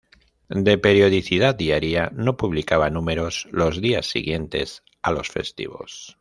[0.65, 6.09] De periodicidad diaria, no publicaba números los días siguientes a los festivos.